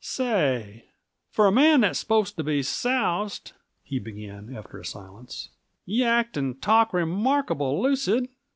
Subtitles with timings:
[0.03, 0.85] "Say,
[1.29, 3.51] for a man that's supposed to be soused,"
[3.83, 5.49] he began, after a silence,
[5.85, 8.27] "you act and talk remarkably lucid.